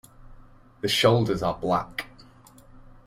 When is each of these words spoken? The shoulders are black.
The 0.81 0.87
shoulders 0.87 1.43
are 1.43 1.53
black. 1.53 2.07